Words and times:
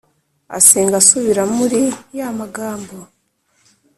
asenga 0.57 0.95
asubira 1.01 1.43
muri 1.55 1.81
ya 2.17 2.29
magambo 2.39 2.95